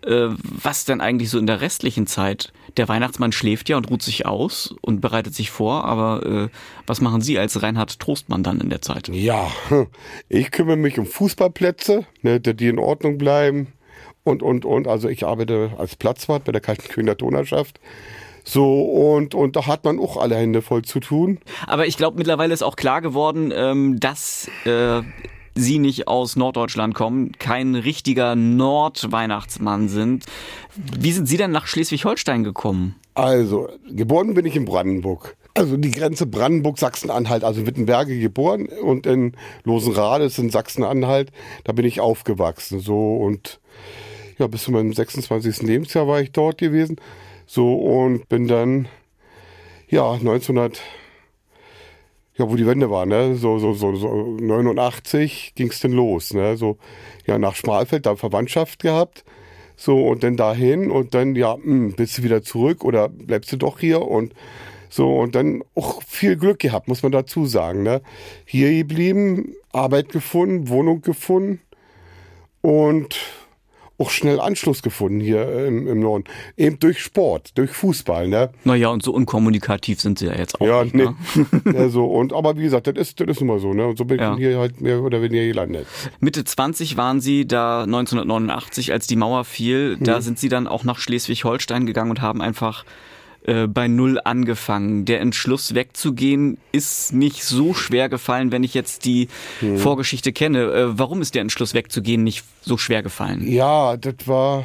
[0.04, 2.52] Äh, was denn eigentlich so in der restlichen Zeit?
[2.76, 6.48] Der Weihnachtsmann schläft ja und ruht sich aus und bereitet sich vor, aber äh,
[6.86, 9.08] was machen Sie als Reinhard Trostmann dann in der Zeit?
[9.08, 9.50] Ja,
[10.28, 13.68] ich kümmere mich um Fußballplätze, ne, die in Ordnung bleiben
[14.24, 14.88] und, und, und.
[14.88, 17.80] Also ich arbeite als Platzwart bei der Kaltenkirchener Tonerschaft.
[18.44, 21.38] So, und, und da hat man auch alle Hände voll zu tun.
[21.66, 25.02] Aber ich glaube, mittlerweile ist auch klar geworden, ähm, dass äh,
[25.56, 30.26] Sie nicht aus Norddeutschland kommen, kein richtiger Nordweihnachtsmann sind.
[30.74, 32.96] Wie sind Sie denn nach Schleswig-Holstein gekommen?
[33.14, 35.36] Also, geboren bin ich in Brandenburg.
[35.56, 41.30] Also die Grenze Brandenburg-Sachsen-Anhalt, also Wittenberge geboren und in Losenrade ist in Sachsen-Anhalt.
[41.62, 42.80] Da bin ich aufgewachsen.
[42.80, 43.60] So und
[44.38, 45.62] ja, bis zu meinem 26.
[45.62, 46.96] Lebensjahr war ich dort gewesen.
[47.46, 48.88] So und bin dann
[49.88, 50.80] ja 1900
[52.36, 53.36] ja, wo die Wende war, ne?
[53.36, 56.56] So, so, so, so 89 ging es denn los, ne?
[56.56, 56.78] So,
[57.26, 59.24] ja, nach Schmalfeld, da Verwandtschaft gehabt.
[59.76, 63.56] So, und dann dahin und dann, ja, mh, bist du wieder zurück oder bleibst du
[63.56, 64.34] doch hier und
[64.94, 67.82] so, und dann auch viel Glück gehabt, muss man dazu sagen.
[67.82, 68.00] Ne?
[68.44, 71.60] Hier geblieben, Arbeit gefunden, Wohnung gefunden
[72.60, 73.16] und
[73.98, 76.24] auch schnell Anschluss gefunden hier im, im Norden.
[76.56, 78.50] Eben durch Sport, durch Fußball, ne?
[78.64, 81.04] Naja, und so unkommunikativ sind sie ja jetzt auch ja, nicht, nee.
[81.04, 81.14] ne?
[81.74, 83.86] ja, so, und, aber wie gesagt, das ist, das ist immer so, ne?
[83.86, 84.32] Und so bin Ja.
[84.34, 85.86] ich hier halt mehr oder weniger gelandet.
[86.20, 89.96] Mitte 20 waren sie da 1989, als die Mauer fiel.
[90.00, 92.84] Da sind sie dann auch nach Schleswig-Holstein gegangen und haben einfach
[93.44, 95.04] äh, bei Null angefangen.
[95.04, 99.28] Der Entschluss wegzugehen ist nicht so schwer gefallen, wenn ich jetzt die
[99.60, 99.78] Mhm.
[99.78, 100.64] Vorgeschichte kenne.
[100.72, 103.46] Äh, warum ist der Entschluss wegzugehen nicht so schwer gefallen?
[103.46, 104.64] Ja, das war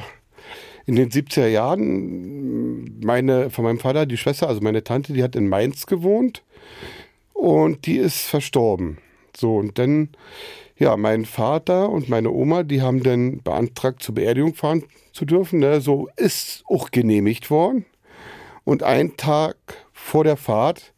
[0.86, 3.00] in den 70er Jahren.
[3.04, 6.42] Meine, von meinem Vater, die Schwester, also meine Tante, die hat in Mainz gewohnt
[7.34, 8.98] und die ist verstorben.
[9.38, 10.10] So, und dann,
[10.78, 15.60] ja, mein Vater und meine Oma, die haben dann beantragt, zur Beerdigung fahren zu dürfen.
[15.60, 15.82] Ne?
[15.82, 17.86] So ist auch genehmigt worden.
[18.70, 19.56] Und einen Tag
[19.94, 20.94] vor der Fahrt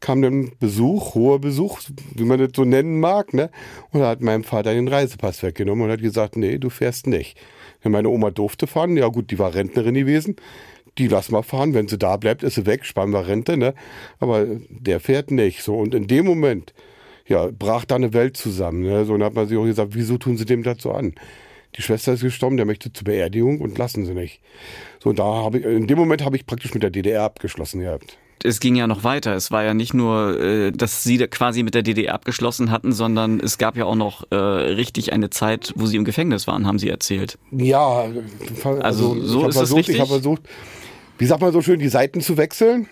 [0.00, 1.78] kam dann Besuch, hoher Besuch,
[2.16, 3.48] wie man das so nennen mag, ne?
[3.92, 7.38] Und da hat meinem Vater den Reisepass weggenommen und hat gesagt, nee, du fährst nicht.
[7.84, 10.34] Ja, meine Oma durfte fahren, ja gut, die war Rentnerin gewesen.
[10.98, 13.74] Die lass mal fahren, wenn sie da bleibt, ist sie weg, sparen wir Rente, ne?
[14.18, 15.62] Aber der fährt nicht.
[15.62, 16.74] So, und in dem Moment,
[17.28, 18.82] ja, brach da eine Welt zusammen.
[18.82, 19.04] Ne?
[19.04, 21.14] So, und hat man sich auch gesagt, wieso tun sie dem dazu an?
[21.76, 24.40] Die Schwester ist gestorben, der möchte zur Beerdigung und lassen sie nicht.
[25.02, 28.18] So, da habe ich, in dem Moment habe ich praktisch mit der DDR abgeschlossen gehabt.
[28.42, 29.34] Es ging ja noch weiter.
[29.34, 33.40] Es war ja nicht nur, äh, dass sie quasi mit der DDR abgeschlossen hatten, sondern
[33.40, 36.78] es gab ja auch noch äh, richtig eine Zeit, wo sie im Gefängnis waren, haben
[36.78, 37.38] sie erzählt.
[37.50, 38.06] Ja,
[38.80, 39.94] also, so ich ist versucht, richtig?
[39.96, 40.42] ich habe versucht,
[41.18, 42.88] wie sagt man so schön, die Seiten zu wechseln.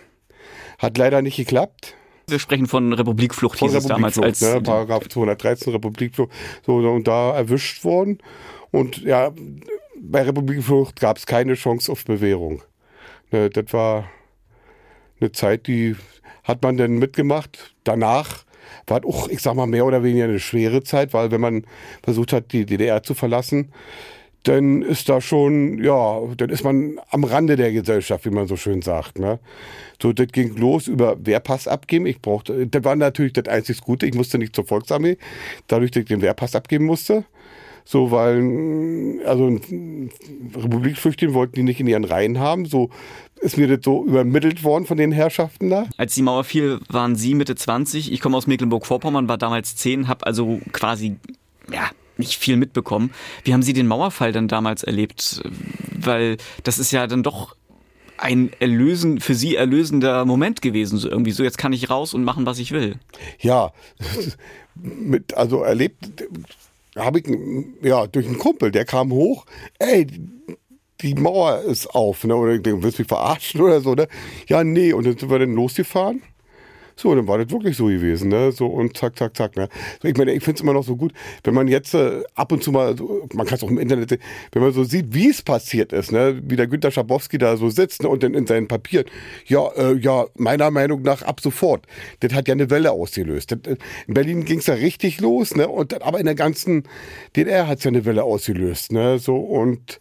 [0.79, 1.95] Hat leider nicht geklappt.
[2.27, 6.31] Wir sprechen von Republikflucht, Von hieß es damals als ne, Paragraph 213 Republikflucht,
[6.65, 8.19] so und da erwischt worden.
[8.71, 9.33] Und ja,
[10.01, 12.63] bei Republikflucht gab es keine Chance auf Bewährung.
[13.31, 14.09] Ne, das war
[15.21, 15.97] eine Zeit, die
[16.45, 17.75] hat man dann mitgemacht.
[17.85, 18.45] Danach
[18.87, 21.67] war es auch, ich sag mal, mehr oder weniger eine schwere Zeit, weil wenn man
[22.03, 23.73] versucht hat, die DDR zu verlassen,
[24.45, 28.57] dann ist da schon, ja, dann ist man am Rande der Gesellschaft, wie man so
[28.57, 29.19] schön sagt.
[29.19, 29.39] Ne?
[30.01, 32.07] So, das ging los über Wehrpass abgeben.
[32.07, 34.07] Ich brauchte, das war natürlich das einzig Gute.
[34.07, 35.17] Ich musste nicht zur Volksarmee,
[35.67, 37.25] dadurch, dass ich den Wehrpass abgeben musste.
[37.87, 39.59] So, weil, also
[40.57, 42.67] Republikflüchtlinge wollten die nicht in ihren Reihen haben.
[42.67, 42.91] So
[43.41, 45.87] ist mir das so übermittelt worden von den Herrschaften da.
[45.97, 48.13] Als die Mauer fiel, waren Sie Mitte 20.
[48.13, 51.17] Ich komme aus Mecklenburg-Vorpommern, war damals 10, habe also quasi,
[51.71, 53.13] ja, nicht viel mitbekommen.
[53.45, 55.43] Wie haben Sie den Mauerfall dann damals erlebt?
[55.93, 57.57] Weil das ist ja dann doch
[58.17, 60.99] ein erlösen, für Sie erlösender Moment gewesen.
[60.99, 62.97] So irgendwie so, jetzt kann ich raus und machen, was ich will.
[63.41, 63.73] Ja,
[64.75, 66.25] mit, also erlebt
[66.97, 67.27] habe ich,
[67.83, 69.47] ja, durch einen Kumpel, der kam hoch,
[69.79, 70.07] ey,
[71.01, 72.37] die Mauer ist auf, ne?
[72.37, 74.09] Oder ich denke, willst du mich verarschen oder so, ne?
[74.49, 76.23] Ja, nee, und dann sind wir dann losgefahren.
[76.97, 78.53] So, dann war das wirklich so gewesen, ne?
[78.53, 79.69] So und zack, zack, zack, ne?
[80.03, 82.63] Ich meine, ich finde es immer noch so gut, wenn man jetzt äh, ab und
[82.63, 84.21] zu mal, so, man kann es auch im Internet sehen,
[84.53, 86.41] wenn man so sieht, wie es passiert ist, ne?
[86.45, 88.09] Wie der Günter Schabowski da so sitzt ne?
[88.09, 89.07] und dann in seinen Papieren,
[89.47, 91.87] ja, äh, ja, meiner Meinung nach ab sofort.
[92.21, 93.51] Das hat ja eine Welle ausgelöst.
[93.51, 93.77] Das, äh,
[94.07, 95.69] in Berlin ging es ja richtig los, ne?
[95.69, 96.85] Und aber in der ganzen
[97.35, 99.19] DDR hat es ja eine Welle ausgelöst, ne?
[99.19, 100.01] So und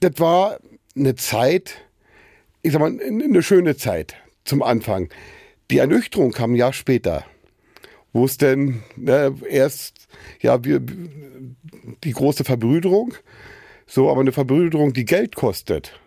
[0.00, 0.58] das war
[0.96, 1.76] eine Zeit,
[2.62, 5.10] ich sag mal, eine schöne Zeit zum Anfang.
[5.70, 7.24] Die Ernüchterung kam ein Jahr später,
[8.12, 10.06] wo es denn ne, erst,
[10.40, 13.14] ja, wir, die große Verbrüderung,
[13.86, 15.98] so, aber eine Verbrüderung, die Geld kostet,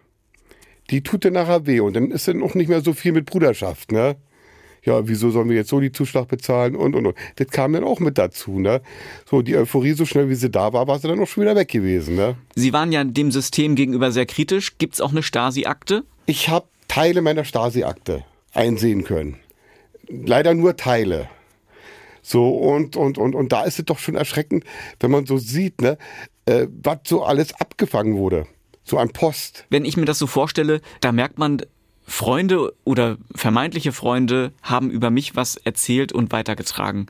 [0.90, 3.26] die tut dir nachher weh und dann ist dann auch nicht mehr so viel mit
[3.26, 4.16] Bruderschaft, ne?
[4.82, 7.16] Ja, wieso sollen wir jetzt so die Zuschlag bezahlen und und und.
[7.36, 8.82] Das kam dann auch mit dazu, ne?
[9.30, 11.56] So, die Euphorie, so schnell wie sie da war, war sie dann auch schon wieder
[11.56, 12.38] weg gewesen, ne?
[12.56, 14.78] Sie waren ja dem System gegenüber sehr kritisch.
[14.78, 16.06] Gibt es auch eine Stasi-Akte?
[16.28, 19.38] Ich habe Teile meiner Stasi-Akte einsehen können.
[20.10, 21.30] Leider nur Teile.
[22.22, 24.64] So, und, und, und, und da ist es doch schon erschreckend,
[25.00, 25.98] wenn man so sieht, ne,
[26.46, 28.46] äh, was so alles abgefangen wurde.
[28.84, 29.66] So an Post.
[29.70, 31.62] Wenn ich mir das so vorstelle, da merkt man,
[32.06, 37.08] Freunde oder vermeintliche Freunde haben über mich was erzählt und weitergetragen.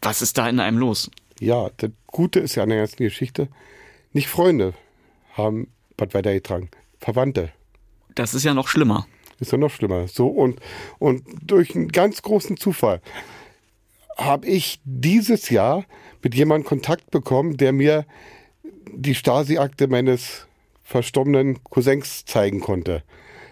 [0.00, 1.10] Was ist da in einem los?
[1.40, 3.48] Ja, das Gute ist ja an der ganzen Geschichte,
[4.12, 4.72] nicht Freunde
[5.34, 5.68] haben
[5.98, 7.52] was weitergetragen, Verwandte.
[8.14, 9.06] Das ist ja noch schlimmer.
[9.40, 10.08] Ist ja noch schlimmer.
[10.08, 10.60] So, und,
[10.98, 13.00] und durch einen ganz großen Zufall
[14.16, 15.84] habe ich dieses Jahr
[16.22, 18.04] mit jemandem Kontakt bekommen, der mir
[18.92, 20.46] die Stasi-Akte meines
[20.82, 23.04] verstorbenen Cousins zeigen konnte.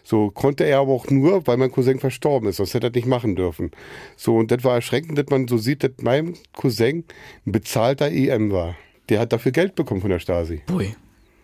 [0.02, 2.96] So konnte er aber auch nur, weil mein Cousin verstorben ist, sonst hätte er das
[2.96, 3.72] nicht machen dürfen.
[4.16, 7.04] So, und das war erschreckend, dass man so sieht, dass mein Cousin
[7.44, 8.76] ein bezahlter EM war.
[9.08, 10.62] Der hat dafür Geld bekommen von der Stasi.
[10.66, 10.94] Pui.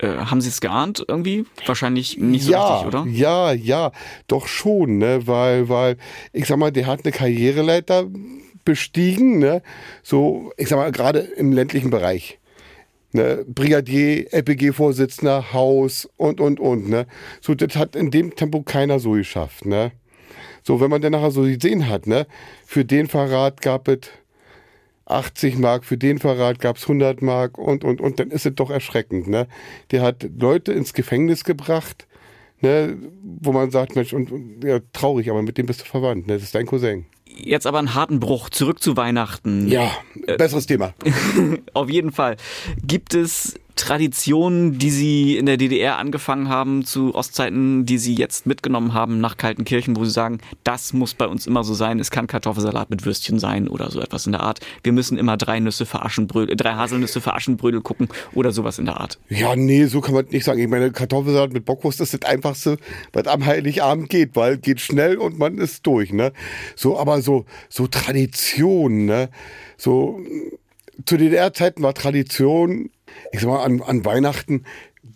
[0.02, 1.46] Äh, haben Sie es geahnt irgendwie?
[1.64, 3.06] Wahrscheinlich nicht so ja, richtig, oder?
[3.08, 3.92] Ja, ja,
[4.26, 5.96] doch schon, ne, weil, weil,
[6.32, 8.08] ich sag mal, der hat eine Karriereleiter
[8.64, 9.62] bestiegen, ne,
[10.02, 12.40] so, ich sag mal, gerade im ländlichen Bereich.
[13.12, 17.06] Ne, Brigadier, LPG-Vorsitzender, Haus und, und, und, ne.
[17.40, 19.92] So, das hat in dem Tempo keiner so geschafft, ne.
[20.64, 22.26] So, wenn man dann nachher so gesehen hat, ne,
[22.66, 24.00] für den Verrat gab es
[25.12, 28.54] 80 Mark, für den Verrat gab es 100 Mark und, und, und, dann ist es
[28.54, 29.46] doch erschreckend, ne.
[29.90, 32.06] Der hat Leute ins Gefängnis gebracht,
[32.60, 32.96] ne,
[33.40, 36.34] wo man sagt, Mensch, und, und ja, traurig, aber mit dem bist du verwandt, ne,
[36.34, 37.06] das ist dein Cousin.
[37.24, 39.68] Jetzt aber einen harten Bruch, zurück zu Weihnachten.
[39.68, 39.90] Ja,
[40.36, 40.94] besseres Thema.
[41.72, 42.36] Auf jeden Fall.
[42.84, 48.46] Gibt es Traditionen, die Sie in der DDR angefangen haben zu Ostzeiten, die Sie jetzt
[48.46, 51.98] mitgenommen haben nach Kaltenkirchen, wo Sie sagen, das muss bei uns immer so sein.
[51.98, 54.60] Es kann Kartoffelsalat mit Würstchen sein oder so etwas in der Art.
[54.82, 58.84] Wir müssen immer drei Nüsse für Aschenbrödel, drei Haselnüsse für Aschenbrödel gucken oder sowas in
[58.84, 59.18] der Art.
[59.28, 60.60] Ja, nee, so kann man nicht sagen.
[60.60, 62.76] Ich meine, Kartoffelsalat mit Bockwurst ist das einfachste,
[63.12, 66.32] was am Heiligabend geht, weil geht schnell und man ist durch, ne?
[66.76, 69.30] So, aber so, so Tradition, ne?
[69.76, 70.20] So,
[71.06, 72.90] zu DDR-Zeiten war Tradition,
[73.32, 74.64] ich sag mal, an, an Weihnachten,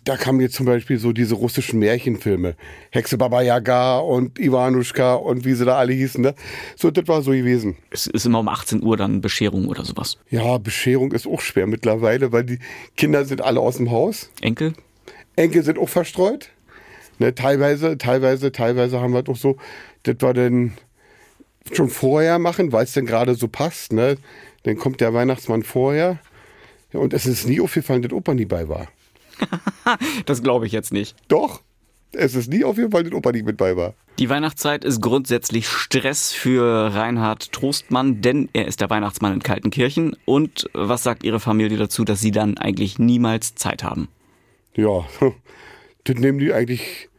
[0.03, 2.55] da kamen jetzt zum Beispiel so diese russischen Märchenfilme.
[2.91, 6.21] Hexe Baba Yaga und Ivanuschka und wie sie da alle hießen.
[6.21, 6.35] Ne?
[6.75, 7.77] So, das war so gewesen.
[7.89, 10.17] Es ist immer um 18 Uhr dann Bescherung oder sowas.
[10.29, 12.59] Ja, Bescherung ist auch schwer mittlerweile, weil die
[12.95, 14.29] Kinder sind alle aus dem Haus.
[14.41, 14.73] Enkel?
[15.35, 16.49] Enkel sind auch verstreut.
[17.19, 19.57] Ne, teilweise, teilweise, teilweise haben wir doch so,
[20.03, 20.73] das war dann
[21.71, 23.91] schon vorher machen, weil es denn gerade so passt.
[23.91, 24.17] Ne?
[24.63, 26.19] Dann kommt der Weihnachtsmann vorher.
[26.97, 28.87] Und es ist nie aufgefallen, dass Opa nie bei war.
[30.25, 31.15] das glaube ich jetzt nicht.
[31.27, 31.61] Doch.
[32.13, 33.93] Es ist nie aufgefallen, dass Opa nicht mit bei war.
[34.17, 40.15] Die Weihnachtszeit ist grundsätzlich Stress für Reinhard Trostmann, denn er ist der Weihnachtsmann in Kaltenkirchen.
[40.25, 44.07] Und was sagt Ihre Familie dazu, dass Sie dann eigentlich niemals Zeit haben?
[44.75, 45.05] Ja,
[46.05, 47.09] das nehmen die eigentlich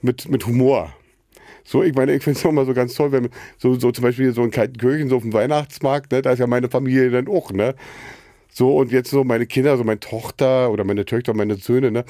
[0.00, 0.94] mit, mit Humor.
[1.64, 3.28] So, ich meine, ich finde es auch mal so ganz toll, wenn
[3.58, 6.46] so, so zum Beispiel so in Kaltenkirchen, so auf dem Weihnachtsmarkt, ne, da ist ja
[6.46, 7.74] meine Familie dann auch, ne?
[8.52, 12.04] So, und jetzt so meine Kinder, so meine Tochter oder meine Töchter, meine Söhne, ne?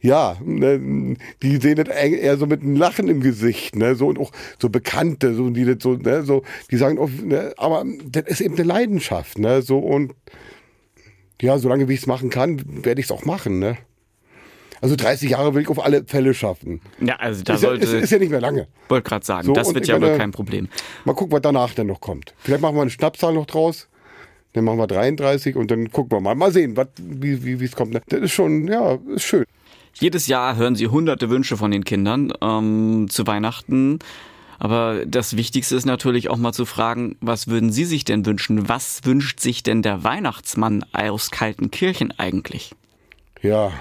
[0.00, 4.18] Ja, ne, die sehen das eher so mit einem Lachen im Gesicht, ne, so und
[4.18, 6.42] auch so Bekannte, so die das so, ne, so,
[6.72, 10.12] die sagen, oh, ne, aber das ist eben eine Leidenschaft, ne, so und
[11.40, 13.78] ja, solange wie ich es machen kann, werde ich es auch machen, ne.
[14.80, 16.80] Also 30 Jahre will ich auf alle Fälle schaffen.
[17.00, 17.86] Ja, also da ist sollte.
[17.86, 18.66] Ja, ist, ist ja nicht mehr lange.
[18.88, 20.68] Wollte gerade sagen, So, das wird ja wohl kein Problem.
[21.04, 22.34] Mal gucken, was danach denn noch kommt.
[22.38, 23.88] Vielleicht machen wir eine Schnapszahl noch draus.
[24.52, 26.34] Dann machen wir 33 und dann gucken wir mal.
[26.34, 27.92] Mal sehen, wie wie wie es kommt.
[27.92, 28.02] ne?
[28.08, 29.44] Das ist schon, ja, ist schön.
[29.94, 33.98] Jedes Jahr hören Sie hunderte Wünsche von den Kindern ähm, zu Weihnachten.
[34.58, 38.68] Aber das Wichtigste ist natürlich auch mal zu fragen, was würden Sie sich denn wünschen?
[38.68, 42.72] Was wünscht sich denn der Weihnachtsmann aus Kaltenkirchen eigentlich?
[43.40, 43.72] Ja.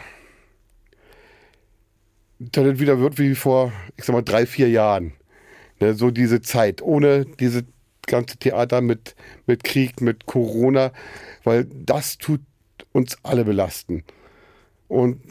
[2.39, 5.13] Dass es wieder wird wie vor, ich sag mal, drei, vier Jahren.
[5.79, 7.63] Ne, so diese Zeit, ohne diese
[8.11, 9.15] ganze Theater mit,
[9.47, 10.91] mit Krieg, mit Corona,
[11.43, 12.41] weil das tut
[12.91, 14.03] uns alle belasten.
[14.87, 15.21] Und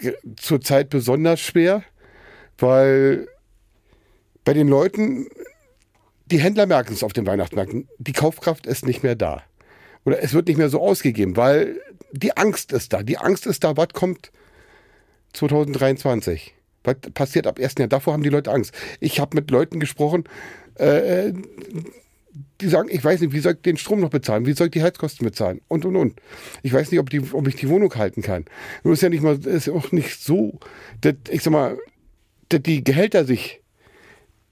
[0.00, 1.84] äh, zurzeit besonders schwer,
[2.58, 3.28] weil
[4.44, 5.28] bei den Leuten,
[6.26, 9.42] die Händler merken es auf den Weihnachtsmärkten, die Kaufkraft ist nicht mehr da.
[10.04, 11.80] Oder es wird nicht mehr so ausgegeben, weil
[12.12, 13.02] die Angst ist da.
[13.02, 14.30] Die Angst ist da, was kommt
[15.32, 16.54] 2023?
[16.84, 17.74] Was passiert ab 1.
[17.78, 17.88] Jahr?
[17.88, 18.72] Davor haben die Leute Angst.
[19.00, 20.24] Ich habe mit Leuten gesprochen,
[20.76, 21.32] äh,
[22.60, 24.46] die sagen, ich weiß nicht, wie soll ich den Strom noch bezahlen?
[24.46, 25.60] Wie soll ich die Heizkosten bezahlen?
[25.68, 26.20] Und, und, und.
[26.62, 28.44] Ich weiß nicht, ob, die, ob ich die Wohnung halten kann.
[28.82, 30.58] Nur ist ja nicht mal, ist ja auch nicht so,
[31.00, 31.78] dass, ich sag mal,
[32.48, 33.60] dass die Gehälter sich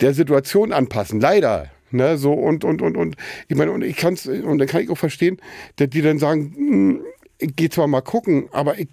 [0.01, 1.21] der Situation anpassen.
[1.21, 1.71] Leider.
[1.91, 3.17] Ne, so und, und, und, und.
[3.49, 5.37] Ich meine, und ich kann's, und dann kann ich auch verstehen,
[5.77, 7.01] dass die dann sagen, hm,
[7.39, 8.89] ich gehe zwar mal gucken, aber ich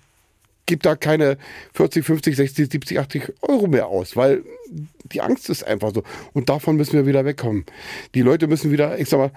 [0.66, 1.38] gebe da keine
[1.74, 4.44] 40, 50, 60, 70, 80 Euro mehr aus, weil
[5.14, 6.04] die Angst ist einfach so.
[6.34, 7.66] Und davon müssen wir wieder wegkommen.
[8.16, 9.32] Die Leute müssen wieder, ich sag mal,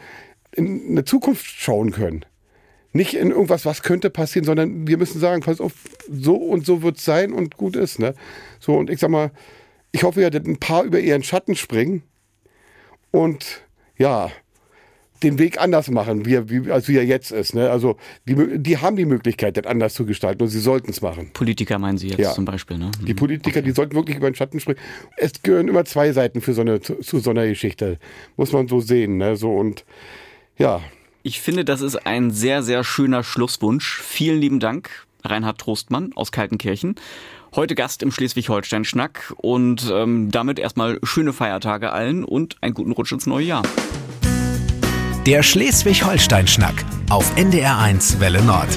[0.55, 2.25] in eine Zukunft schauen können.
[2.93, 5.73] Nicht in irgendwas, was könnte passieren, sondern wir müssen sagen, pass auf,
[6.11, 7.99] so und so wird es sein und gut ist.
[7.99, 8.15] Ne?
[8.61, 9.31] So, und ich sag mal,
[9.93, 12.03] ich hoffe ja, dass ein paar über ihren Schatten springen
[13.11, 13.63] und
[13.97, 14.31] ja,
[15.23, 17.55] den Weg anders machen, wie er, wie, als wie er jetzt ist.
[17.55, 17.71] Ne?
[17.71, 17.97] Also
[18.29, 21.31] die, die haben die Möglichkeit, das anders zu gestalten und sie sollten es machen.
[21.33, 22.33] Politiker meinen Sie jetzt Ja.
[22.33, 22.91] zum Beispiel, ne?
[23.07, 24.79] Die Politiker, die sollten wirklich über den Schatten springen.
[25.17, 27.99] Es gehören immer zwei Seiten für so eine, zu, zu so einer Geschichte.
[28.37, 29.17] Muss man so sehen.
[29.17, 29.37] Ne?
[29.37, 29.85] So und
[30.59, 30.81] ja,
[31.23, 34.01] Ich finde, das ist ein sehr, sehr schöner Schlusswunsch.
[34.03, 34.91] Vielen lieben Dank,
[35.25, 36.97] Reinhard Trostmann aus Kaltenkirchen.
[37.55, 43.13] Heute Gast im Schleswig-Holstein-Schnack und ähm, damit erstmal schöne Feiertage allen und einen guten Rutsch
[43.13, 43.63] ins neue Jahr.
[45.27, 48.77] Der Schleswig-Holstein-Schnack auf NDR1 Welle Nord.